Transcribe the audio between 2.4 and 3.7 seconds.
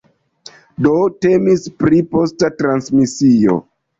transmisio.